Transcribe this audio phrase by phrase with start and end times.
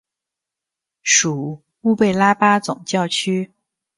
[1.03, 3.51] 属乌贝拉巴总教区。